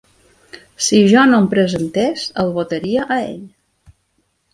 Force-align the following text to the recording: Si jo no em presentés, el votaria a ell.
Si 0.85 1.01
jo 1.11 1.25
no 1.31 1.41
em 1.43 1.49
presentés, 1.51 2.23
el 2.45 2.49
votaria 2.57 3.05
a 3.17 3.19
ell. 3.27 3.37